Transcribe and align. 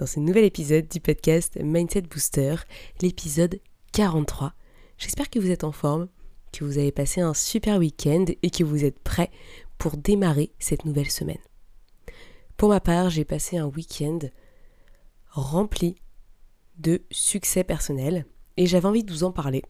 dans 0.00 0.06
ce 0.06 0.18
nouvel 0.18 0.44
épisode 0.44 0.88
du 0.88 0.98
podcast 0.98 1.58
Mindset 1.62 2.00
Booster, 2.02 2.54
l'épisode 3.02 3.60
43. 3.92 4.54
J'espère 4.96 5.28
que 5.28 5.38
vous 5.38 5.50
êtes 5.50 5.62
en 5.62 5.72
forme, 5.72 6.08
que 6.54 6.64
vous 6.64 6.78
avez 6.78 6.90
passé 6.90 7.20
un 7.20 7.34
super 7.34 7.76
week-end 7.76 8.24
et 8.42 8.48
que 8.48 8.64
vous 8.64 8.86
êtes 8.86 8.98
prêts 8.98 9.30
pour 9.76 9.98
démarrer 9.98 10.52
cette 10.58 10.86
nouvelle 10.86 11.10
semaine. 11.10 11.42
Pour 12.56 12.70
ma 12.70 12.80
part, 12.80 13.10
j'ai 13.10 13.26
passé 13.26 13.58
un 13.58 13.66
week-end 13.66 14.20
rempli 15.28 15.96
de 16.78 17.02
succès 17.10 17.62
personnel 17.62 18.24
et 18.56 18.64
j'avais 18.64 18.88
envie 18.88 19.04
de 19.04 19.12
vous 19.12 19.24
en 19.24 19.32
parler. 19.32 19.62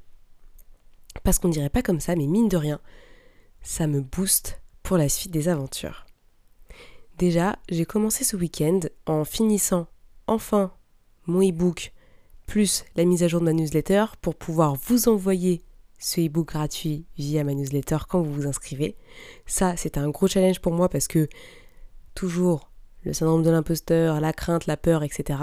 Parce 1.25 1.41
qu'on 1.41 1.49
dirait 1.49 1.71
pas 1.71 1.83
comme 1.83 1.99
ça, 1.99 2.15
mais 2.15 2.29
mine 2.29 2.49
de 2.49 2.57
rien, 2.57 2.81
ça 3.63 3.89
me 3.89 4.01
booste 4.01 4.63
pour 4.85 4.97
la 4.97 5.09
suite 5.09 5.33
des 5.33 5.49
aventures. 5.49 6.07
Déjà, 7.19 7.59
j'ai 7.69 7.85
commencé 7.85 8.23
ce 8.23 8.37
week-end 8.37 8.79
en 9.07 9.25
finissant 9.25 9.89
enfin 10.31 10.73
mon 11.27 11.47
e-book 11.47 11.93
plus 12.47 12.85
la 12.97 13.05
mise 13.05 13.23
à 13.23 13.29
jour 13.29 13.41
de 13.41 13.45
ma 13.45 13.53
newsletter 13.53 14.07
pour 14.23 14.35
pouvoir 14.35 14.77
vous 14.87 15.09
envoyer 15.09 15.63
ce 15.99 16.21
e-book 16.21 16.49
gratuit 16.49 17.05
via 17.19 17.45
ma 17.45 17.53
newsletter 17.53 17.99
quand 18.09 18.23
vous 18.23 18.33
vous 18.33 18.47
inscrivez. 18.47 18.97
Ça, 19.47 19.75
c'est 19.77 19.99
un 19.99 20.09
gros 20.09 20.29
challenge 20.29 20.61
pour 20.61 20.73
moi 20.73 20.89
parce 20.89 21.09
que 21.09 21.29
toujours 22.15 22.71
le 23.05 23.13
syndrome 23.13 23.43
de 23.43 23.51
l'imposteur, 23.51 24.21
la 24.21 24.33
crainte, 24.33 24.67
la 24.67 24.77
peur, 24.77 25.03
etc. 25.03 25.39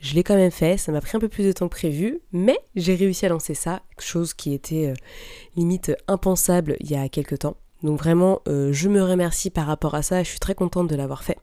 Je 0.00 0.14
l'ai 0.14 0.22
quand 0.22 0.36
même 0.36 0.50
fait, 0.50 0.76
ça 0.76 0.92
m'a 0.92 1.00
pris 1.00 1.16
un 1.16 1.20
peu 1.20 1.28
plus 1.28 1.44
de 1.44 1.52
temps 1.52 1.68
que 1.68 1.74
prévu, 1.74 2.20
mais 2.32 2.58
j'ai 2.74 2.94
réussi 2.94 3.26
à 3.26 3.30
lancer 3.30 3.54
ça, 3.54 3.82
chose 3.98 4.32
qui 4.34 4.54
était 4.54 4.88
euh, 4.88 4.94
limite 5.56 5.92
impensable 6.08 6.76
il 6.80 6.90
y 6.90 6.96
a 6.96 7.08
quelques 7.08 7.40
temps. 7.40 7.56
Donc 7.82 7.98
vraiment, 7.98 8.40
euh, 8.48 8.72
je 8.72 8.88
me 8.88 9.02
remercie 9.02 9.50
par 9.50 9.66
rapport 9.66 9.94
à 9.94 10.02
ça, 10.02 10.22
je 10.22 10.28
suis 10.28 10.40
très 10.40 10.54
contente 10.54 10.88
de 10.88 10.96
l'avoir 10.96 11.24
fait. 11.24 11.38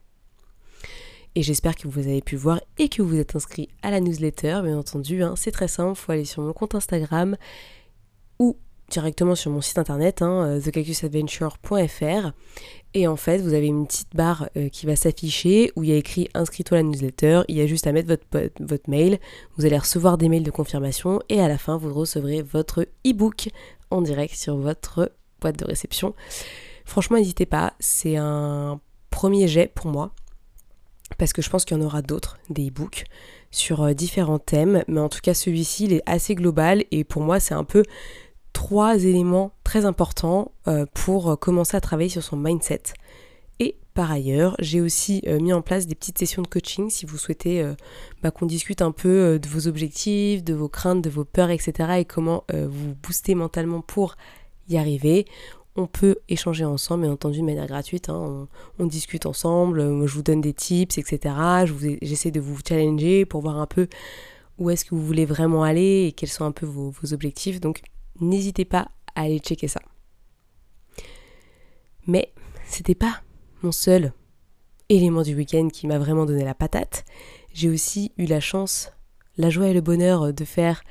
Et 1.34 1.42
j'espère 1.42 1.76
que 1.76 1.88
vous 1.88 2.00
avez 2.00 2.20
pu 2.20 2.36
voir 2.36 2.60
et 2.78 2.88
que 2.88 3.02
vous 3.02 3.16
êtes 3.16 3.36
inscrit 3.36 3.68
à 3.82 3.90
la 3.90 4.00
newsletter, 4.00 4.60
bien 4.64 4.78
entendu. 4.78 5.22
Hein. 5.22 5.34
c'est 5.36 5.50
très 5.50 5.68
simple, 5.68 5.98
il 5.98 6.00
faut 6.00 6.12
aller 6.12 6.24
sur 6.24 6.42
mon 6.42 6.52
compte 6.52 6.74
Instagram 6.74 7.36
ou 8.38 8.56
directement 8.90 9.34
sur 9.34 9.50
mon 9.50 9.60
site 9.60 9.78
internet, 9.78 10.22
hein, 10.22 10.46
euh, 10.46 10.60
thecactusadventure.fr. 10.60 12.32
Et 12.94 13.06
en 13.06 13.16
fait, 13.16 13.38
vous 13.38 13.52
avez 13.52 13.66
une 13.66 13.86
petite 13.86 14.14
barre 14.14 14.48
euh, 14.56 14.68
qui 14.68 14.86
va 14.86 14.96
s'afficher 14.96 15.72
où 15.76 15.84
il 15.84 15.90
y 15.90 15.92
a 15.92 15.96
écrit 15.96 16.28
inscris-toi 16.34 16.78
à 16.78 16.82
la 16.82 16.88
newsletter. 16.88 17.42
Il 17.48 17.56
y 17.56 17.60
a 17.60 17.66
juste 17.66 17.86
à 17.86 17.92
mettre 17.92 18.08
votre, 18.08 18.50
votre 18.60 18.88
mail. 18.88 19.18
Vous 19.56 19.66
allez 19.66 19.78
recevoir 19.78 20.16
des 20.16 20.28
mails 20.28 20.42
de 20.42 20.50
confirmation 20.50 21.20
et 21.28 21.40
à 21.40 21.48
la 21.48 21.58
fin, 21.58 21.76
vous 21.76 21.92
recevrez 21.92 22.42
votre 22.42 22.86
e-book 23.06 23.50
en 23.90 24.00
direct 24.00 24.34
sur 24.34 24.56
votre 24.56 25.12
boîte 25.40 25.58
de 25.58 25.64
réception. 25.64 26.14
Franchement, 26.84 27.18
n'hésitez 27.18 27.46
pas, 27.46 27.74
c'est 27.80 28.16
un 28.16 28.80
premier 29.10 29.48
jet 29.48 29.70
pour 29.74 29.90
moi, 29.90 30.12
parce 31.16 31.32
que 31.32 31.42
je 31.42 31.50
pense 31.50 31.64
qu'il 31.64 31.76
y 31.76 31.80
en 31.80 31.84
aura 31.84 32.02
d'autres, 32.02 32.38
des 32.50 32.68
e-books, 32.68 33.04
sur 33.50 33.82
euh, 33.82 33.94
différents 33.94 34.38
thèmes, 34.38 34.84
mais 34.88 35.00
en 35.00 35.08
tout 35.08 35.20
cas 35.22 35.34
celui-ci, 35.34 35.84
il 35.84 35.92
est 35.92 36.02
assez 36.06 36.34
global, 36.34 36.84
et 36.90 37.04
pour 37.04 37.22
moi, 37.22 37.40
c'est 37.40 37.54
un 37.54 37.64
peu 37.64 37.82
trois 38.52 39.02
éléments 39.04 39.52
très 39.64 39.84
importants 39.84 40.52
euh, 40.66 40.86
pour 40.92 41.30
euh, 41.30 41.36
commencer 41.36 41.76
à 41.76 41.80
travailler 41.80 42.10
sur 42.10 42.22
son 42.22 42.36
mindset. 42.36 42.82
Et 43.60 43.76
par 43.94 44.12
ailleurs, 44.12 44.54
j'ai 44.60 44.80
aussi 44.80 45.24
mis 45.26 45.52
en 45.52 45.62
place 45.62 45.88
des 45.88 45.96
petites 45.96 46.18
sessions 46.18 46.42
de 46.42 46.46
coaching 46.46 46.90
si 46.90 47.04
vous 47.04 47.18
souhaitez 47.18 47.68
bah, 48.22 48.30
qu'on 48.30 48.46
discute 48.46 48.82
un 48.82 48.92
peu 48.92 49.40
de 49.40 49.48
vos 49.48 49.66
objectifs, 49.66 50.44
de 50.44 50.54
vos 50.54 50.68
craintes, 50.68 51.02
de 51.02 51.10
vos 51.10 51.24
peurs, 51.24 51.50
etc. 51.50 51.94
et 51.98 52.04
comment 52.04 52.44
vous 52.52 52.94
booster 53.02 53.34
mentalement 53.34 53.80
pour 53.80 54.14
y 54.68 54.76
arriver. 54.76 55.26
On 55.78 55.86
peut 55.86 56.16
échanger 56.28 56.64
ensemble, 56.64 57.04
bien 57.04 57.12
entendu, 57.12 57.38
de 57.38 57.44
manière 57.44 57.68
gratuite. 57.68 58.08
Hein. 58.08 58.48
On, 58.80 58.86
discute 58.86 59.26
ensemble, 59.26 59.80
je 60.08 60.12
vous 60.12 60.24
donne 60.24 60.40
des 60.40 60.52
tips, 60.52 60.98
etc. 60.98 61.36
J'essaie 62.02 62.32
de 62.32 62.40
vous 62.40 62.58
challenger 62.66 63.24
pour 63.24 63.42
voir 63.42 63.60
un 63.60 63.66
peu 63.66 63.86
où 64.58 64.70
est-ce 64.70 64.84
que 64.84 64.96
vous 64.96 65.06
voulez 65.06 65.24
vraiment 65.24 65.62
aller 65.62 66.06
et 66.08 66.12
quels 66.12 66.30
sont 66.30 66.44
un 66.44 66.50
peu 66.50 66.66
vos, 66.66 66.92
objectifs. 67.12 67.60
Donc, 67.60 67.82
n'hésitez 68.20 68.64
pas 68.64 68.88
à 69.14 69.22
aller 69.22 69.38
checker 69.38 69.68
ça. 69.68 69.80
Mais 72.08 72.32
c'était 72.66 72.96
pas 72.96 73.20
mon 73.62 73.70
seul 73.70 74.12
élément 74.88 75.22
du 75.22 75.36
week-end 75.36 75.68
qui 75.68 75.86
m'a 75.86 76.00
vraiment 76.00 76.26
donné 76.26 76.42
la 76.42 76.54
patate. 76.54 77.04
J'ai 77.54 77.68
aussi 77.68 78.10
eu 78.18 78.26
la 78.26 78.40
chance, 78.40 78.90
la 79.36 79.48
joie 79.48 79.68
et 79.68 79.74
le 79.74 79.80
bonheur 79.80 80.32
de 80.34 80.44
faire 80.44 80.82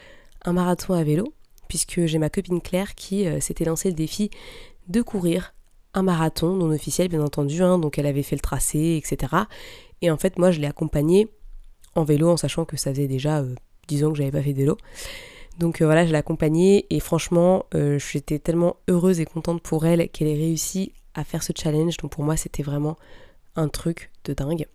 un 0.46 0.54
marathon 0.54 0.94
à 0.94 1.04
vélo 1.04 1.34
puisque 1.68 2.06
j'ai 2.06 2.18
ma 2.18 2.30
copine 2.30 2.62
Claire 2.62 2.96
qui 2.96 3.28
euh, 3.28 3.40
s'était 3.40 3.66
lancé 3.66 3.90
le 3.90 3.96
défi 3.96 4.30
de 4.88 5.02
courir 5.02 5.54
un 5.94 6.04
marathon 6.04 6.56
non 6.56 6.70
officiel 6.70 7.08
bien 7.08 7.22
entendu, 7.22 7.62
hein, 7.64 7.80
donc 7.80 7.98
elle 7.98 8.06
avait 8.06 8.24
fait 8.24 8.36
le 8.36 8.42
tracé, 8.42 9.02
etc. 9.02 9.34
Et 10.02 10.12
en 10.12 10.18
fait 10.18 10.38
moi 10.38 10.52
je 10.52 10.60
l'ai 10.60 10.68
accompagnée 10.68 11.28
en 11.96 12.04
vélo 12.04 12.30
en 12.30 12.38
sachant 12.38 12.66
que 12.66 12.78
ça 12.78 12.92
faisait 12.92 13.08
déjà 13.08 13.40
euh, 13.40 13.56
10 13.88 14.06
ans 14.06 14.12
que 14.12 14.18
j'avais 14.18 14.32
pas 14.32 14.42
fait 14.42 14.54
de 14.54 14.60
vélo. 14.60 14.78
Donc 15.60 15.82
euh, 15.82 15.86
voilà, 15.86 16.06
je 16.06 16.12
l'ai 16.12 16.18
accompagnée 16.18 16.86
et 16.90 17.00
franchement 17.00 17.66
euh, 17.74 17.98
j'étais 18.00 18.40
tellement 18.40 18.78
heureuse 18.88 19.20
et 19.20 19.26
contente 19.26 19.62
pour 19.62 19.86
elle 19.86 20.10
qu'elle 20.10 20.28
ait 20.28 20.36
réussi 20.36 20.94
à 21.16 21.24
faire 21.24 21.42
ce 21.42 21.52
challenge. 21.58 21.98
Donc 21.98 22.12
pour 22.12 22.24
moi 22.24 22.38
c'était 22.38 22.64
vraiment 22.64 22.98
un 23.56 23.68
truc 23.68 24.12
de 24.26 24.34
dingue. 24.34 24.68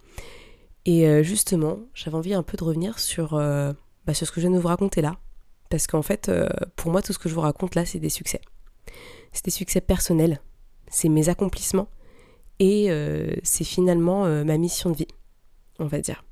Et 0.85 1.23
justement, 1.23 1.79
j'avais 1.95 2.17
envie 2.17 2.35
un 2.35 2.43
peu 2.43 2.57
de 2.57 2.65
revenir 2.65 2.99
sur, 2.99 3.35
bah, 3.35 4.15
sur 4.15 4.27
ce 4.27 4.33
que 4.33 4.41
je 4.41 4.49
viens 4.49 4.57
de 4.57 4.61
vous 4.61 4.67
raconter 4.67 5.01
là, 5.01 5.17
parce 5.73 5.87
qu'en 5.87 6.03
fait, 6.03 6.29
euh, 6.29 6.47
pour 6.77 6.91
moi, 6.93 7.01
tout 7.01 7.15
ce 7.15 7.19
que 7.19 7.31
je 7.31 7.35
vous 7.35 7.41
raconte 7.41 7.75
là, 7.75 7.87
c'est 7.87 7.99
des 7.99 8.11
succès. 8.11 8.43
C'est 9.33 9.45
des 9.45 9.51
succès 9.51 9.81
personnels, 9.81 10.41
c'est 10.89 11.09
mes 11.09 11.29
accomplissements, 11.29 11.89
et 12.59 12.91
euh, 12.91 13.35
c'est 13.43 13.65
finalement 13.65 14.25
euh, 14.27 14.45
ma 14.45 14.59
mission 14.59 14.91
de 14.91 14.97
vie, 14.97 15.09
on 15.79 15.87
va 15.87 16.01
dire. 16.01 16.25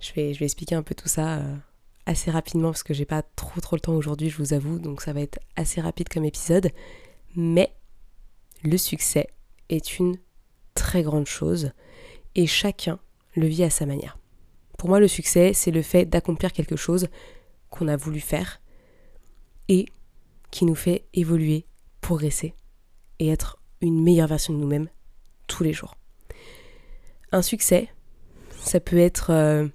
Je 0.00 0.12
vais, 0.12 0.34
je 0.34 0.38
vais 0.38 0.44
expliquer 0.44 0.74
un 0.74 0.82
peu 0.82 0.94
tout 0.94 1.08
ça 1.08 1.42
assez 2.06 2.30
rapidement, 2.30 2.70
parce 2.70 2.82
que 2.82 2.94
j'ai 2.94 3.04
pas 3.04 3.22
trop 3.22 3.60
trop 3.60 3.76
le 3.76 3.80
temps 3.80 3.94
aujourd'hui, 3.94 4.30
je 4.30 4.38
vous 4.38 4.52
avoue, 4.52 4.78
donc 4.78 5.02
ça 5.02 5.12
va 5.12 5.20
être 5.20 5.38
assez 5.56 5.80
rapide 5.80 6.08
comme 6.08 6.24
épisode. 6.24 6.70
Mais 7.36 7.74
le 8.62 8.78
succès 8.78 9.28
est 9.68 9.98
une 9.98 10.16
très 10.74 11.02
grande 11.02 11.26
chose, 11.26 11.72
et 12.34 12.46
chacun 12.46 12.98
le 13.34 13.46
vit 13.46 13.64
à 13.64 13.70
sa 13.70 13.86
manière. 13.86 14.18
Pour 14.78 14.88
moi, 14.88 15.00
le 15.00 15.08
succès, 15.08 15.52
c'est 15.52 15.72
le 15.72 15.82
fait 15.82 16.04
d'accomplir 16.04 16.52
quelque 16.52 16.76
chose 16.76 17.08
qu'on 17.68 17.88
a 17.88 17.96
voulu 17.96 18.20
faire 18.20 18.60
et 19.68 19.86
qui 20.50 20.64
nous 20.64 20.76
fait 20.76 21.04
évoluer, 21.12 21.66
progresser 22.08 22.54
et 23.18 23.28
être 23.28 23.58
une 23.82 24.02
meilleure 24.02 24.28
version 24.28 24.54
de 24.54 24.58
nous-mêmes 24.58 24.88
tous 25.46 25.62
les 25.62 25.74
jours. 25.74 25.94
Un 27.32 27.42
succès, 27.42 27.90
ça 28.62 28.80
peut 28.80 28.96
être 28.96 29.28
euh, 29.28 29.68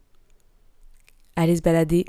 aller 1.36 1.56
se 1.56 1.62
balader 1.62 2.06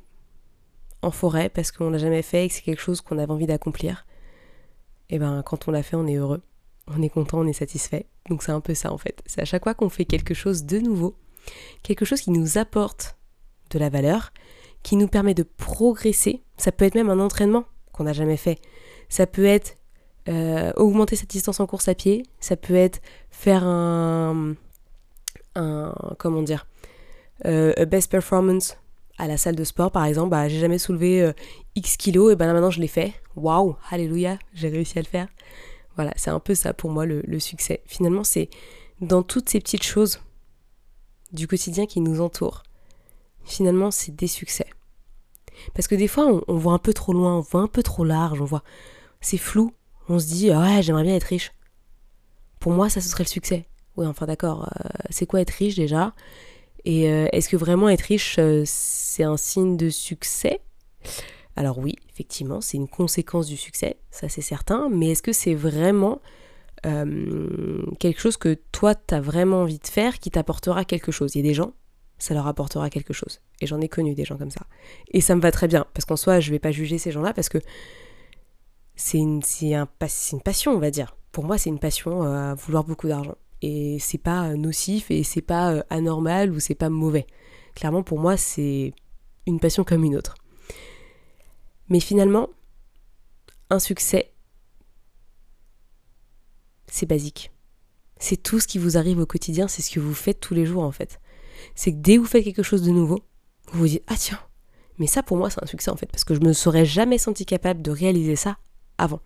en 1.02 1.10
forêt 1.10 1.50
parce 1.50 1.70
qu'on 1.72 1.90
l'a 1.90 1.98
jamais 1.98 2.22
fait 2.22 2.46
et 2.46 2.48
que 2.48 2.54
c'est 2.54 2.62
quelque 2.62 2.80
chose 2.80 3.02
qu'on 3.02 3.18
avait 3.18 3.34
envie 3.34 3.44
d'accomplir. 3.44 4.06
Et 5.10 5.18
ben 5.18 5.42
quand 5.42 5.68
on 5.68 5.72
l'a 5.72 5.82
fait, 5.82 5.96
on 5.96 6.06
est 6.06 6.14
heureux, 6.14 6.40
on 6.86 7.02
est 7.02 7.10
content, 7.10 7.40
on 7.40 7.46
est 7.46 7.52
satisfait. 7.52 8.06
Donc 8.30 8.42
c'est 8.42 8.52
un 8.52 8.62
peu 8.62 8.72
ça 8.72 8.94
en 8.94 8.98
fait. 8.98 9.22
C'est 9.26 9.42
à 9.42 9.44
chaque 9.44 9.64
fois 9.64 9.74
qu'on 9.74 9.90
fait 9.90 10.06
quelque 10.06 10.32
chose 10.32 10.64
de 10.64 10.78
nouveau, 10.78 11.18
quelque 11.82 12.06
chose 12.06 12.22
qui 12.22 12.30
nous 12.30 12.56
apporte 12.56 13.18
de 13.68 13.78
la 13.78 13.90
valeur, 13.90 14.32
qui 14.82 14.96
nous 14.96 15.08
permet 15.08 15.34
de 15.34 15.42
progresser. 15.42 16.42
Ça 16.56 16.72
peut 16.72 16.86
être 16.86 16.94
même 16.94 17.10
un 17.10 17.20
entraînement 17.20 17.66
qu'on 17.92 18.04
n'a 18.04 18.14
jamais 18.14 18.38
fait. 18.38 18.58
Ça 19.10 19.26
peut 19.26 19.44
être 19.44 19.76
euh, 20.28 20.72
augmenter 20.76 21.16
sa 21.16 21.26
distance 21.26 21.60
en 21.60 21.66
course 21.66 21.88
à 21.88 21.94
pied. 21.94 22.24
Ça 22.40 22.56
peut 22.56 22.74
être 22.74 23.00
faire 23.30 23.64
un, 23.64 24.54
comment 26.18 26.42
dire, 26.42 26.66
euh, 27.44 27.72
best 27.86 28.10
performance 28.10 28.76
à 29.18 29.28
la 29.28 29.36
salle 29.36 29.56
de 29.56 29.64
sport 29.64 29.90
par 29.90 30.04
exemple. 30.04 30.30
Bah, 30.30 30.48
j'ai 30.48 30.58
jamais 30.58 30.78
soulevé 30.78 31.22
euh, 31.22 31.32
X 31.76 31.96
kilos 31.96 32.32
et 32.32 32.36
ben 32.36 32.46
là 32.46 32.52
maintenant 32.52 32.70
je 32.70 32.80
l'ai 32.80 32.88
fait. 32.88 33.12
Waouh, 33.36 33.76
alléluia, 33.90 34.38
j'ai 34.54 34.68
réussi 34.68 34.98
à 34.98 35.02
le 35.02 35.08
faire. 35.08 35.28
Voilà, 35.96 36.12
c'est 36.16 36.30
un 36.30 36.40
peu 36.40 36.54
ça 36.54 36.74
pour 36.74 36.90
moi 36.90 37.06
le, 37.06 37.38
succès. 37.38 37.82
Finalement, 37.86 38.24
c'est 38.24 38.50
dans 39.00 39.22
toutes 39.22 39.48
ces 39.48 39.60
petites 39.60 39.84
choses 39.84 40.20
du 41.32 41.46
quotidien 41.46 41.86
qui 41.86 42.00
nous 42.00 42.20
entourent 42.20 42.64
finalement, 43.44 43.90
c'est 43.90 44.14
des 44.14 44.26
succès. 44.26 44.66
Parce 45.74 45.86
que 45.86 45.94
des 45.94 46.08
fois, 46.08 46.42
on, 46.48 46.56
voit 46.56 46.72
un 46.72 46.78
peu 46.78 46.92
trop 46.92 47.12
loin, 47.12 47.36
on 47.36 47.40
voit 47.40 47.60
un 47.60 47.68
peu 47.68 47.82
trop 47.82 48.04
large, 48.04 48.40
on 48.40 48.44
voit. 48.44 48.64
C'est 49.20 49.38
flou. 49.38 49.72
On 50.08 50.18
se 50.18 50.26
dit, 50.26 50.50
ouais, 50.50 50.82
j'aimerais 50.82 51.04
bien 51.04 51.16
être 51.16 51.24
riche. 51.24 51.52
Pour 52.60 52.72
moi, 52.72 52.88
ça, 52.88 53.00
ce 53.00 53.08
serait 53.08 53.24
le 53.24 53.28
succès. 53.28 53.66
Oui, 53.96 54.06
enfin, 54.06 54.26
d'accord. 54.26 54.64
Euh, 54.64 54.88
c'est 55.10 55.26
quoi 55.26 55.40
être 55.40 55.50
riche 55.50 55.76
déjà? 55.76 56.14
Et 56.84 57.08
euh, 57.08 57.26
est-ce 57.32 57.48
que 57.48 57.56
vraiment 57.56 57.88
être 57.88 58.02
riche, 58.02 58.36
euh, 58.38 58.62
c'est 58.66 59.22
un 59.22 59.36
signe 59.36 59.76
de 59.76 59.88
succès? 59.88 60.60
Alors 61.56 61.78
oui, 61.78 61.94
effectivement, 62.12 62.60
c'est 62.60 62.76
une 62.76 62.88
conséquence 62.88 63.46
du 63.46 63.56
succès, 63.56 63.96
ça 64.10 64.28
c'est 64.28 64.42
certain, 64.42 64.88
mais 64.90 65.10
est-ce 65.10 65.22
que 65.22 65.32
c'est 65.32 65.54
vraiment 65.54 66.20
quelque 66.82 68.20
chose 68.20 68.36
que 68.36 68.58
toi, 68.72 68.94
tu 68.94 69.14
as 69.14 69.20
vraiment 69.20 69.62
envie 69.62 69.78
de 69.78 69.86
faire 69.86 70.18
qui 70.18 70.30
t'apportera 70.30 70.84
quelque 70.84 71.12
chose? 71.12 71.34
Il 71.34 71.38
y 71.38 71.40
a 71.40 71.48
des 71.48 71.54
gens, 71.54 71.72
ça 72.18 72.34
leur 72.34 72.46
apportera 72.46 72.90
quelque 72.90 73.14
chose. 73.14 73.40
Et 73.62 73.66
j'en 73.66 73.80
ai 73.80 73.88
connu 73.88 74.14
des 74.14 74.24
gens 74.24 74.36
comme 74.36 74.50
ça. 74.50 74.66
Et 75.12 75.22
ça 75.22 75.34
me 75.34 75.40
va 75.40 75.50
très 75.50 75.68
bien, 75.68 75.86
parce 75.94 76.04
qu'en 76.04 76.16
soi, 76.16 76.40
je 76.40 76.50
vais 76.50 76.58
pas 76.58 76.72
juger 76.72 76.98
ces 76.98 77.10
gens-là, 77.10 77.32
parce 77.32 77.48
que 77.48 77.58
c'est 78.96 79.18
une, 79.18 79.42
un, 79.62 79.88
une 80.32 80.40
passion, 80.40 80.72
on 80.72 80.78
va 80.78 80.90
dire. 80.90 81.16
Pour 81.32 81.44
moi, 81.44 81.58
c'est 81.58 81.70
une 81.70 81.80
passion 81.80 82.22
à 82.22 82.54
vouloir 82.54 82.84
beaucoup 82.84 83.08
d'argent 83.08 83.34
et 83.66 83.98
c'est 83.98 84.18
pas 84.18 84.52
nocif 84.54 85.10
et 85.10 85.22
c'est 85.22 85.40
pas 85.40 85.72
euh, 85.72 85.82
anormal 85.88 86.52
ou 86.52 86.60
c'est 86.60 86.74
pas 86.74 86.90
mauvais. 86.90 87.26
Clairement 87.74 88.02
pour 88.02 88.18
moi 88.18 88.36
c'est 88.36 88.92
une 89.46 89.58
passion 89.58 89.84
comme 89.84 90.04
une 90.04 90.16
autre. 90.16 90.34
Mais 91.88 92.00
finalement, 92.00 92.50
un 93.70 93.78
succès, 93.78 94.32
c'est 96.86 97.06
basique. 97.06 97.52
C'est 98.18 98.42
tout 98.42 98.60
ce 98.60 98.66
qui 98.66 98.78
vous 98.78 98.98
arrive 98.98 99.18
au 99.18 99.26
quotidien, 99.26 99.66
c'est 99.66 99.82
ce 99.82 99.90
que 99.90 100.00
vous 100.00 100.14
faites 100.14 100.40
tous 100.40 100.54
les 100.54 100.66
jours 100.66 100.82
en 100.82 100.92
fait. 100.92 101.18
C'est 101.74 101.92
que 101.92 101.98
dès 101.98 102.16
que 102.16 102.20
vous 102.20 102.26
faites 102.26 102.44
quelque 102.44 102.62
chose 102.62 102.82
de 102.82 102.90
nouveau, 102.90 103.20
vous 103.72 103.78
vous 103.78 103.88
dites 103.88 104.04
Ah 104.08 104.16
tiens, 104.18 104.40
mais 104.98 105.06
ça 105.06 105.22
pour 105.22 105.38
moi 105.38 105.48
c'est 105.48 105.62
un 105.62 105.66
succès 105.66 105.90
en 105.90 105.96
fait, 105.96 106.10
parce 106.12 106.24
que 106.24 106.34
je 106.34 106.40
me 106.40 106.52
serais 106.52 106.84
jamais 106.84 107.16
senti 107.16 107.46
capable 107.46 107.80
de 107.80 107.90
réaliser 107.90 108.36
ça 108.36 108.58
avant. 108.98 109.20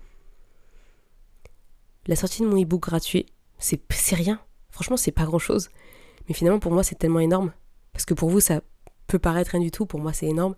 La 2.06 2.17
sortie 2.17 2.43
de 2.43 2.47
mon 2.47 2.61
e-book 2.61 2.82
gratuit, 2.82 3.26
c'est 3.59 3.81
rien. 4.12 4.41
Franchement, 4.70 4.97
c'est 4.97 5.12
pas 5.12 5.25
grand 5.25 5.38
chose. 5.38 5.69
Mais 6.29 6.35
finalement, 6.35 6.59
pour 6.59 6.73
moi, 6.73 6.82
c'est 6.82 6.94
tellement 6.94 7.20
énorme. 7.20 7.53
Parce 7.93 8.05
que 8.05 8.15
pour 8.15 8.31
vous, 8.31 8.41
ça 8.41 8.61
peut 9.06 9.19
paraître 9.19 9.53
rien 9.53 9.61
du 9.61 9.70
tout. 9.70 9.87
Pour 9.87 10.00
moi, 10.00 10.12
c'est 10.12 10.26
énorme. 10.26 10.55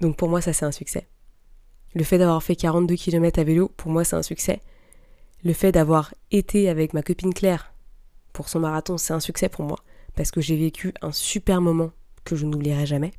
Donc 0.00 0.16
pour 0.16 0.28
moi, 0.28 0.40
ça, 0.40 0.52
c'est 0.52 0.64
un 0.64 0.72
succès. 0.72 1.08
Le 1.94 2.04
fait 2.04 2.18
d'avoir 2.18 2.42
fait 2.42 2.56
42 2.56 2.94
km 2.96 3.38
à 3.38 3.44
vélo, 3.44 3.68
pour 3.76 3.90
moi, 3.90 4.04
c'est 4.04 4.16
un 4.16 4.22
succès. 4.22 4.60
Le 5.44 5.52
fait 5.52 5.72
d'avoir 5.72 6.14
été 6.30 6.68
avec 6.68 6.94
ma 6.94 7.02
copine 7.02 7.34
Claire 7.34 7.72
pour 8.32 8.48
son 8.48 8.60
marathon, 8.60 8.98
c'est 8.98 9.12
un 9.12 9.20
succès 9.20 9.48
pour 9.48 9.64
moi. 9.64 9.78
Parce 10.14 10.30
que 10.30 10.40
j'ai 10.40 10.56
vécu 10.56 10.92
un 11.02 11.12
super 11.12 11.60
moment 11.60 11.92
que 12.24 12.36
je 12.36 12.46
n'oublierai 12.46 12.86
jamais. 12.86 13.12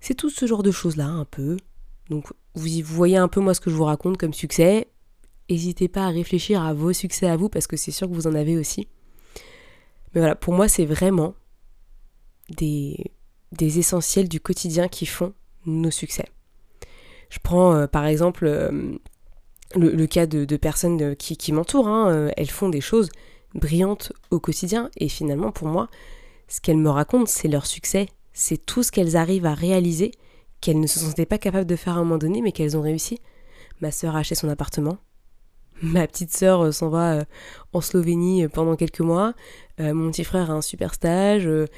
C'est 0.00 0.14
tout 0.14 0.30
ce 0.30 0.46
genre 0.46 0.62
de 0.62 0.70
choses-là, 0.70 1.06
un 1.06 1.24
peu. 1.24 1.56
Donc 2.10 2.32
vous, 2.54 2.68
voyez 2.82 3.16
un 3.16 3.28
peu 3.28 3.40
moi 3.40 3.54
ce 3.54 3.60
que 3.60 3.70
je 3.70 3.74
vous 3.74 3.84
raconte 3.84 4.16
comme 4.16 4.34
succès. 4.34 4.88
N'hésitez 5.50 5.88
pas 5.88 6.06
à 6.06 6.08
réfléchir 6.08 6.62
à 6.62 6.74
vos 6.74 6.92
succès 6.92 7.26
à 7.26 7.36
vous 7.36 7.48
parce 7.48 7.66
que 7.66 7.76
c'est 7.76 7.90
sûr 7.90 8.08
que 8.08 8.14
vous 8.14 8.26
en 8.26 8.34
avez 8.34 8.56
aussi. 8.56 8.88
Mais 10.14 10.20
voilà, 10.20 10.34
pour 10.34 10.54
moi, 10.54 10.68
c'est 10.68 10.84
vraiment 10.84 11.34
des, 12.50 13.12
essentiels 13.60 14.28
du 14.28 14.40
quotidien 14.40 14.88
qui 14.88 15.06
font 15.06 15.32
nos 15.66 15.90
succès. 15.90 16.26
Je 17.30 17.38
prends 17.42 17.74
euh, 17.74 17.86
par 17.86 18.06
exemple 18.06 18.46
euh, 18.46 18.96
le, 19.74 20.06
cas 20.06 20.26
de, 20.26 20.56
personnes 20.56 21.00
euh, 21.02 21.14
qui, 21.14 21.36
qui 21.36 21.52
m'entourent. 21.52 21.88
Hein, 21.88 22.30
elles 22.36 22.50
font 22.50 22.68
des 22.68 22.80
choses 22.80 23.10
brillantes 23.54 24.12
au 24.30 24.40
quotidien 24.40 24.90
et 24.96 25.08
finalement, 25.08 25.52
pour 25.52 25.68
moi, 25.68 25.88
ce 26.48 26.60
qu'elles 26.60 26.78
me 26.78 26.90
racontent, 26.90 27.26
c'est 27.26 27.48
leur 27.48 27.66
succès. 27.66 28.08
C'est 28.32 28.64
tout 28.64 28.82
ce 28.82 28.92
qu'elles 28.92 29.16
arrivent 29.16 29.46
à 29.46 29.54
réaliser 29.54 30.12
qu'elles 30.60 30.80
ne 30.80 30.86
se 30.86 30.98
sentaient 30.98 31.26
pas 31.26 31.38
capables 31.38 31.66
de 31.66 31.76
faire 31.76 31.94
à 31.94 32.00
un 32.00 32.04
moment 32.04 32.18
donné, 32.18 32.42
mais 32.42 32.52
qu'elles 32.52 32.76
ont 32.76 32.82
réussi. 32.82 33.20
Ma 33.80 33.90
sœur 33.90 34.16
a 34.16 34.20
acheté 34.20 34.34
son 34.34 34.48
appartement, 34.48 34.98
Ma 35.80 36.06
petite 36.08 36.34
sœur 36.34 36.62
euh, 36.62 36.72
s'en 36.72 36.88
va 36.88 37.14
euh, 37.14 37.24
en 37.72 37.80
Slovénie 37.80 38.44
euh, 38.44 38.48
pendant 38.48 38.76
quelques 38.76 39.00
mois. 39.00 39.34
mon 39.78 40.10
petit 40.10 40.24
frère 40.24 40.50
a 40.50 40.54
un 40.54 40.62
super 40.62 40.94
stage. 40.94 41.44
il 41.44 41.68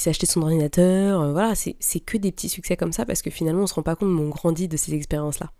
s'est 0.00 0.10
acheté 0.10 0.26
son 0.26 0.42
ordinateur. 0.42 1.32
voilà, 1.32 1.54
c'est 1.54 2.00
que 2.00 2.16
des 2.16 2.32
petits 2.32 2.48
succès 2.48 2.76
comme 2.76 2.92
ça 2.92 3.04
parce 3.04 3.20
que 3.20 3.30
finalement 3.30 3.64
on 3.64 3.66
se 3.66 3.74
rend 3.74 3.82
pas 3.82 3.94
compte, 3.94 4.08
mais 4.08 4.22
on 4.22 4.30
grandit 4.30 4.68
de 4.68 4.76
ces 4.78 4.94
expériences-là. 4.94 5.52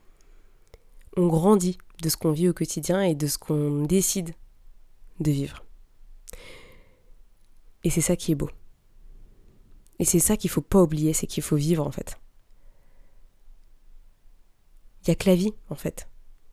On 1.19 1.27
grandit 1.27 1.77
de 2.03 2.09
ce 2.09 2.17
qu'on 2.17 2.33
vit 2.33 2.49
au 2.49 2.55
quotidien 2.55 3.03
et 3.03 3.15
de 3.15 3.27
ce 3.27 3.37
qu'on 3.37 3.83
décide 3.83 4.31
de 5.21 5.31
vivre. 5.31 5.63
Et 7.85 7.91
c'est 7.91 8.01
ça 8.01 8.17
qui 8.17 8.33
est 8.33 8.37
beau. 8.37 8.49
Et 9.99 10.07
c'est 10.07 10.19
ça 10.19 10.39
qu'il 10.39 10.49
faut 10.49 10.63
pas 10.63 10.81
oublier, 10.81 11.13
c'est 11.13 11.27
qu'il 11.27 11.43
faut 11.43 11.57
vivre 11.57 11.87
en 11.87 11.91
fait. 11.91 12.19
Il 15.03 15.09
y 15.09 15.11
a 15.11 15.15
que 15.15 15.29
la 15.29 15.35
vie 15.35 15.55
en 15.71 15.75
fait. 15.75 16.09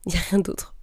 Il 0.06 0.12
n'y 0.12 0.18
a 0.18 0.22
rien 0.30 0.38
d'autre. 0.38 0.74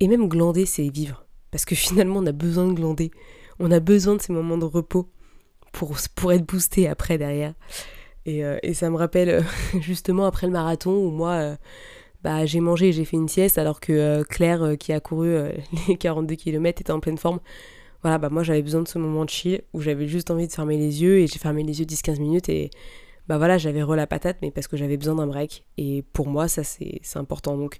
Et 0.00 0.08
même 0.08 0.28
glander, 0.28 0.66
c'est 0.66 0.88
vivre. 0.88 1.26
Parce 1.50 1.64
que 1.64 1.74
finalement, 1.74 2.20
on 2.20 2.26
a 2.26 2.32
besoin 2.32 2.66
de 2.66 2.72
glander. 2.74 3.10
On 3.58 3.70
a 3.70 3.80
besoin 3.80 4.16
de 4.16 4.22
ces 4.22 4.32
moments 4.32 4.58
de 4.58 4.64
repos 4.64 5.08
pour, 5.72 5.96
pour 6.14 6.32
être 6.32 6.44
boosté 6.44 6.88
après 6.88 7.18
derrière. 7.18 7.54
Et, 8.26 8.44
euh, 8.44 8.58
ça 8.74 8.90
me 8.90 8.96
rappelle 8.96 9.28
euh, 9.28 9.42
justement 9.80 10.26
après 10.26 10.46
le 10.46 10.52
marathon 10.52 10.92
où 10.92 11.10
moi, 11.10 11.32
euh, 11.32 11.56
bah, 12.22 12.44
j'ai 12.44 12.60
mangé 12.60 12.88
et 12.88 12.92
j'ai 12.92 13.04
fait 13.04 13.16
une 13.16 13.28
sieste 13.28 13.56
alors 13.56 13.80
que 13.80 14.22
Claire, 14.24 14.76
qui 14.78 14.92
a 14.92 15.00
couru 15.00 15.34
les 15.88 15.96
42 15.96 16.34
km, 16.34 16.80
était 16.80 16.90
en 16.90 17.00
pleine 17.00 17.18
forme. 17.18 17.40
Voilà, 18.02 18.18
bah 18.18 18.28
moi 18.28 18.42
j'avais 18.42 18.62
besoin 18.62 18.82
de 18.82 18.88
ce 18.88 18.98
moment 18.98 19.24
de 19.24 19.30
chill 19.30 19.62
où 19.72 19.80
j'avais 19.80 20.06
juste 20.06 20.30
envie 20.30 20.46
de 20.46 20.52
fermer 20.52 20.76
les 20.76 21.02
yeux 21.02 21.18
et 21.18 21.26
j'ai 21.26 21.38
fermé 21.38 21.64
les 21.64 21.80
yeux 21.80 21.86
10-15 21.86 22.20
minutes 22.20 22.48
et 22.48 22.70
bah 23.28 23.38
voilà, 23.38 23.58
j'avais 23.58 23.82
re 23.82 23.96
la 23.96 24.06
patate 24.06 24.38
mais 24.42 24.50
parce 24.50 24.68
que 24.68 24.76
j'avais 24.76 24.96
besoin 24.96 25.16
d'un 25.16 25.26
break. 25.26 25.64
Et 25.76 26.04
pour 26.12 26.28
moi, 26.28 26.48
ça 26.48 26.64
c'est 26.64 27.00
important. 27.16 27.56
Donc 27.56 27.78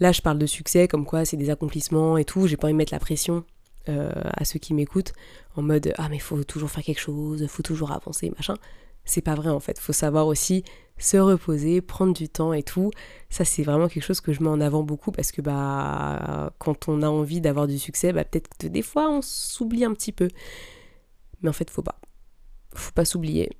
Là, 0.00 0.12
je 0.12 0.22
parle 0.22 0.38
de 0.38 0.46
succès, 0.46 0.88
comme 0.88 1.04
quoi 1.04 1.26
c'est 1.26 1.36
des 1.36 1.50
accomplissements 1.50 2.16
et 2.16 2.24
tout. 2.24 2.46
J'ai 2.46 2.56
pas 2.56 2.66
envie 2.66 2.72
de 2.72 2.78
mettre 2.78 2.94
la 2.94 2.98
pression 2.98 3.44
euh, 3.90 4.10
à 4.14 4.44
ceux 4.46 4.58
qui 4.58 4.72
m'écoutent 4.74 5.12
en 5.56 5.62
mode 5.62 5.92
ah 5.98 6.08
mais 6.08 6.18
faut 6.18 6.42
toujours 6.44 6.70
faire 6.70 6.82
quelque 6.82 7.00
chose, 7.00 7.46
faut 7.46 7.62
toujours 7.62 7.92
avancer, 7.92 8.30
machin. 8.30 8.54
C'est 9.04 9.20
pas 9.20 9.34
vrai 9.34 9.50
en 9.50 9.60
fait. 9.60 9.78
Faut 9.78 9.92
savoir 9.92 10.26
aussi 10.26 10.64
se 10.96 11.18
reposer, 11.18 11.82
prendre 11.82 12.14
du 12.14 12.28
temps 12.28 12.54
et 12.54 12.62
tout. 12.62 12.90
Ça 13.28 13.44
c'est 13.44 13.62
vraiment 13.62 13.88
quelque 13.88 14.02
chose 14.02 14.20
que 14.22 14.32
je 14.32 14.42
mets 14.42 14.48
en 14.48 14.60
avant 14.60 14.82
beaucoup 14.82 15.12
parce 15.12 15.32
que 15.32 15.42
bah 15.42 16.52
quand 16.58 16.88
on 16.88 17.02
a 17.02 17.08
envie 17.08 17.42
d'avoir 17.42 17.66
du 17.66 17.78
succès, 17.78 18.12
bah 18.12 18.24
peut-être 18.24 18.48
que 18.58 18.68
des 18.68 18.82
fois 18.82 19.10
on 19.10 19.20
s'oublie 19.22 19.84
un 19.84 19.92
petit 19.92 20.12
peu. 20.12 20.28
Mais 21.42 21.50
en 21.50 21.54
fait 21.54 21.70
faut 21.70 21.82
pas. 21.82 22.00
Faut 22.74 22.92
pas 22.92 23.04
s'oublier. 23.04 23.50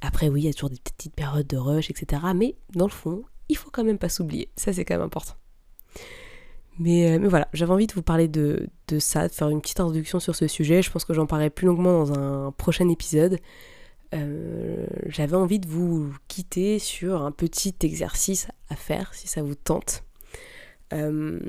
Après 0.00 0.28
oui, 0.28 0.42
il 0.42 0.44
y 0.46 0.48
a 0.48 0.52
toujours 0.52 0.70
des 0.70 0.78
petites 0.78 1.14
périodes 1.14 1.46
de 1.46 1.56
rush, 1.56 1.90
etc. 1.90 2.22
Mais 2.34 2.56
dans 2.74 2.86
le 2.86 2.92
fond, 2.92 3.24
il 3.48 3.56
faut 3.56 3.70
quand 3.70 3.84
même 3.84 3.98
pas 3.98 4.08
s'oublier. 4.08 4.50
Ça 4.56 4.72
c'est 4.72 4.84
quand 4.84 4.94
même 4.94 5.06
important. 5.06 5.34
Euh, 6.80 7.18
mais, 7.18 7.28
voilà, 7.28 7.48
j'avais 7.52 7.72
envie 7.72 7.86
de 7.86 7.92
vous 7.92 8.02
parler 8.02 8.28
de, 8.28 8.68
ça, 8.98 9.28
de 9.28 9.32
faire 9.32 9.48
une 9.48 9.60
petite 9.60 9.80
introduction 9.80 10.20
sur 10.20 10.34
ce 10.34 10.46
sujet. 10.46 10.82
Je 10.82 10.90
pense 10.90 11.04
que 11.04 11.14
j'en 11.14 11.26
parlerai 11.26 11.50
plus 11.50 11.66
longuement 11.66 12.04
dans 12.04 12.18
un 12.18 12.52
prochain 12.52 12.88
épisode. 12.88 13.38
Euh, 14.14 14.86
j'avais 15.06 15.36
envie 15.36 15.58
de 15.58 15.68
vous 15.68 16.12
quitter 16.28 16.78
sur 16.78 17.22
un 17.22 17.32
petit 17.32 17.74
exercice 17.82 18.48
à 18.70 18.76
faire, 18.76 19.12
si 19.14 19.28
ça 19.28 19.42
vous 19.42 19.54
tente. 19.54 20.04
Euh, 20.94 21.40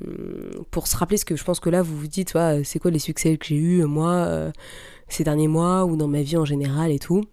pour 0.70 0.88
se 0.88 0.98
rappeler 0.98 1.16
ce 1.16 1.24
que 1.24 1.38
je 1.38 1.46
pense 1.46 1.62
que 1.62 1.70
là 1.70 1.82
vous 1.82 1.98
vous 1.98 2.08
dites, 2.08 2.38
c'est 2.66 2.80
quoi 2.80 2.92
les 2.92 3.00
succès 3.00 3.38
que 3.38 3.46
j'ai 3.46 3.56
eu 3.56 3.86
moi 3.86 4.52
ces 5.08 5.24
derniers 5.24 5.48
mois 5.48 5.86
ou 5.86 5.96
dans 5.96 6.10
ma 6.10 6.22
vie 6.24 6.36
en 6.36 6.44
général 6.44 6.92
et 6.92 7.00
tout. 7.00 7.24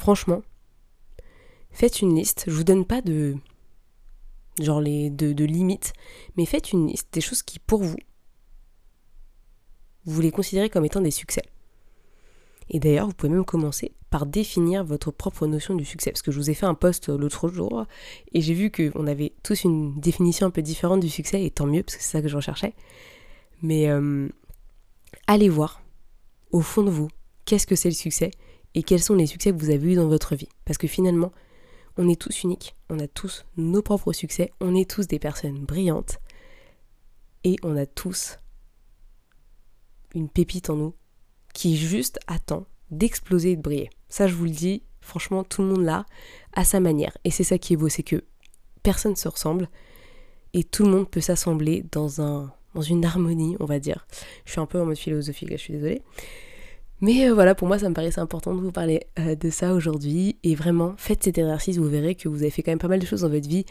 Franchement, 0.00 0.40
faites 1.72 2.00
une 2.00 2.16
liste. 2.16 2.44
Je 2.46 2.52
vous 2.52 2.64
donne 2.64 2.86
pas 2.86 3.02
de 3.02 3.36
genre 4.58 4.80
les 4.80 5.10
de, 5.10 5.34
de 5.34 5.44
limites, 5.44 5.92
mais 6.38 6.46
faites 6.46 6.72
une 6.72 6.86
liste 6.86 7.08
des 7.12 7.20
choses 7.20 7.42
qui 7.42 7.58
pour 7.58 7.82
vous, 7.82 7.98
vous 10.06 10.20
les 10.22 10.30
considérez 10.30 10.70
comme 10.70 10.86
étant 10.86 11.02
des 11.02 11.10
succès. 11.10 11.42
Et 12.70 12.80
d'ailleurs, 12.80 13.08
vous 13.08 13.12
pouvez 13.12 13.30
même 13.30 13.44
commencer 13.44 13.92
par 14.08 14.24
définir 14.24 14.84
votre 14.84 15.10
propre 15.10 15.46
notion 15.46 15.74
du 15.74 15.84
succès. 15.84 16.12
Parce 16.12 16.22
que 16.22 16.32
je 16.32 16.38
vous 16.38 16.48
ai 16.48 16.54
fait 16.54 16.64
un 16.64 16.74
post 16.74 17.10
l'autre 17.10 17.48
jour 17.50 17.84
et 18.32 18.40
j'ai 18.40 18.54
vu 18.54 18.70
qu'on 18.70 19.06
avait 19.06 19.34
tous 19.42 19.64
une 19.64 20.00
définition 20.00 20.46
un 20.46 20.50
peu 20.50 20.62
différente 20.62 21.00
du 21.00 21.10
succès, 21.10 21.44
et 21.44 21.50
tant 21.50 21.66
mieux, 21.66 21.82
parce 21.82 21.96
que 21.96 22.02
c'est 22.02 22.12
ça 22.12 22.22
que 22.22 22.28
je 22.28 22.36
recherchais. 22.36 22.72
Mais 23.60 23.90
euh, 23.90 24.30
allez 25.26 25.50
voir, 25.50 25.82
au 26.52 26.62
fond 26.62 26.84
de 26.84 26.90
vous, 26.90 27.08
qu'est-ce 27.44 27.66
que 27.66 27.76
c'est 27.76 27.90
le 27.90 27.94
succès 27.94 28.30
et 28.74 28.82
quels 28.82 29.02
sont 29.02 29.14
les 29.14 29.26
succès 29.26 29.52
que 29.52 29.58
vous 29.58 29.70
avez 29.70 29.92
eus 29.92 29.96
dans 29.96 30.08
votre 30.08 30.34
vie? 30.34 30.48
Parce 30.64 30.78
que 30.78 30.86
finalement, 30.86 31.32
on 31.96 32.08
est 32.08 32.20
tous 32.20 32.42
uniques, 32.42 32.76
on 32.88 32.98
a 32.98 33.08
tous 33.08 33.44
nos 33.56 33.82
propres 33.82 34.12
succès, 34.12 34.52
on 34.60 34.74
est 34.74 34.88
tous 34.88 35.06
des 35.06 35.18
personnes 35.18 35.64
brillantes 35.64 36.18
et 37.44 37.56
on 37.62 37.76
a 37.76 37.86
tous 37.86 38.38
une 40.14 40.28
pépite 40.28 40.70
en 40.70 40.76
nous 40.76 40.94
qui 41.52 41.76
juste 41.76 42.18
attend 42.26 42.66
d'exploser 42.90 43.52
et 43.52 43.56
de 43.56 43.62
briller. 43.62 43.90
Ça, 44.08 44.26
je 44.26 44.34
vous 44.34 44.44
le 44.44 44.50
dis, 44.50 44.82
franchement, 45.00 45.44
tout 45.44 45.62
le 45.62 45.68
monde 45.68 45.84
l'a 45.84 46.06
à 46.52 46.64
sa 46.64 46.80
manière. 46.80 47.16
Et 47.24 47.30
c'est 47.30 47.44
ça 47.44 47.58
qui 47.58 47.72
est 47.74 47.76
beau, 47.76 47.88
c'est 47.88 48.02
que 48.02 48.24
personne 48.82 49.12
ne 49.12 49.16
se 49.16 49.28
ressemble 49.28 49.68
et 50.52 50.64
tout 50.64 50.84
le 50.84 50.90
monde 50.90 51.08
peut 51.08 51.20
s'assembler 51.20 51.84
dans 51.92 52.20
un 52.20 52.52
dans 52.74 52.82
une 52.82 53.04
harmonie, 53.04 53.56
on 53.60 53.64
va 53.64 53.78
dire. 53.78 54.06
Je 54.44 54.52
suis 54.52 54.60
un 54.60 54.66
peu 54.66 54.80
en 54.80 54.86
mode 54.86 54.96
philosophique, 54.96 55.50
je 55.50 55.56
suis 55.56 55.72
désolée. 55.72 56.02
Mais 57.00 57.28
euh, 57.28 57.34
voilà, 57.34 57.54
pour 57.54 57.66
moi, 57.66 57.78
ça 57.78 57.88
me 57.88 57.94
paraissait 57.94 58.20
important 58.20 58.54
de 58.54 58.60
vous 58.60 58.72
parler 58.72 59.06
euh, 59.18 59.34
de 59.34 59.50
ça 59.50 59.72
aujourd'hui. 59.72 60.36
Et 60.42 60.54
vraiment, 60.54 60.94
faites 60.98 61.24
cet 61.24 61.38
exercice, 61.38 61.78
vous 61.78 61.88
verrez 61.88 62.14
que 62.14 62.28
vous 62.28 62.42
avez 62.42 62.50
fait 62.50 62.62
quand 62.62 62.72
même 62.72 62.78
pas 62.78 62.88
mal 62.88 63.00
de 63.00 63.06
choses 63.06 63.22
dans 63.22 63.30
votre 63.30 63.48
vie. 63.48 63.64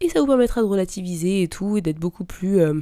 Et 0.00 0.08
ça 0.08 0.20
vous 0.20 0.26
permettra 0.26 0.60
de 0.60 0.66
relativiser 0.66 1.42
et 1.42 1.48
tout, 1.48 1.76
et 1.76 1.80
d'être 1.80 1.98
beaucoup 1.98 2.24
plus 2.24 2.60
euh, 2.60 2.80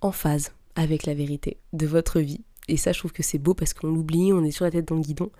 en 0.00 0.12
phase 0.12 0.52
avec 0.76 1.06
la 1.06 1.14
vérité 1.14 1.58
de 1.72 1.86
votre 1.86 2.20
vie. 2.20 2.44
Et 2.68 2.76
ça, 2.76 2.92
je 2.92 3.00
trouve 3.00 3.12
que 3.12 3.24
c'est 3.24 3.38
beau 3.38 3.54
parce 3.54 3.74
qu'on 3.74 3.88
l'oublie, 3.88 4.32
on 4.32 4.44
est 4.44 4.52
sur 4.52 4.64
la 4.64 4.70
tête 4.70 4.86
dans 4.86 4.94
le 4.94 5.02
guidon. 5.02 5.30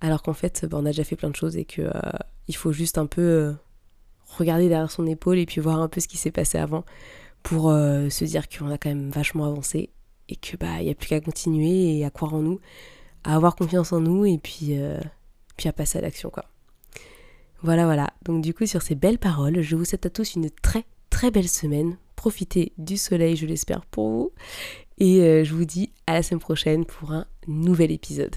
Alors 0.00 0.22
qu'en 0.22 0.34
fait, 0.34 0.66
bah, 0.70 0.78
on 0.80 0.86
a 0.86 0.90
déjà 0.90 1.02
fait 1.02 1.16
plein 1.16 1.30
de 1.30 1.36
choses 1.36 1.56
et 1.56 1.64
qu'il 1.64 1.84
euh, 1.84 2.52
faut 2.52 2.72
juste 2.72 2.96
un 2.96 3.06
peu 3.06 3.54
regarder 4.38 4.68
derrière 4.68 4.90
son 4.90 5.06
épaule 5.06 5.38
et 5.38 5.46
puis 5.46 5.60
voir 5.60 5.80
un 5.80 5.88
peu 5.88 6.00
ce 6.00 6.06
qui 6.06 6.16
s'est 6.16 6.30
passé 6.30 6.58
avant 6.58 6.84
pour 7.42 7.70
se 7.70 8.24
dire 8.24 8.48
qu'on 8.48 8.70
a 8.70 8.76
quand 8.76 8.88
même 8.88 9.10
vachement 9.10 9.44
avancé 9.44 9.90
et 10.28 10.36
que 10.36 10.56
bah 10.56 10.80
il 10.80 10.84
n'y 10.84 10.90
a 10.90 10.94
plus 10.94 11.08
qu'à 11.08 11.20
continuer 11.20 11.98
et 11.98 12.04
à 12.04 12.10
croire 12.10 12.34
en 12.34 12.42
nous, 12.42 12.60
à 13.24 13.36
avoir 13.36 13.56
confiance 13.56 13.92
en 13.92 14.00
nous 14.00 14.24
et 14.24 14.38
puis, 14.38 14.76
puis 15.56 15.68
à 15.68 15.72
passer 15.72 15.98
à 15.98 16.00
l'action 16.00 16.30
quoi. 16.30 16.44
Voilà 17.62 17.84
voilà. 17.84 18.10
Donc 18.24 18.42
du 18.42 18.54
coup 18.54 18.66
sur 18.66 18.82
ces 18.82 18.94
belles 18.94 19.18
paroles, 19.18 19.62
je 19.62 19.76
vous 19.76 19.84
souhaite 19.84 20.06
à 20.06 20.10
tous 20.10 20.34
une 20.34 20.50
très 20.50 20.84
très 21.10 21.30
belle 21.30 21.48
semaine. 21.48 21.96
Profitez 22.14 22.72
du 22.78 22.96
soleil, 22.96 23.36
je 23.36 23.46
l'espère 23.46 23.86
pour 23.86 24.08
vous. 24.08 24.32
Et 24.98 25.20
euh, 25.22 25.44
je 25.44 25.54
vous 25.54 25.64
dis 25.64 25.92
à 26.06 26.14
la 26.14 26.22
semaine 26.22 26.40
prochaine 26.40 26.84
pour 26.84 27.12
un 27.12 27.26
nouvel 27.46 27.90
épisode. 27.90 28.36